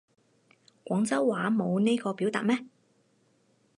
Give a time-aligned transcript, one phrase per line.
[0.83, 2.65] 廣州話冇呢個表達咩